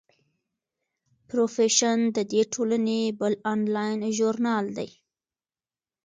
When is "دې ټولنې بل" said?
2.31-3.33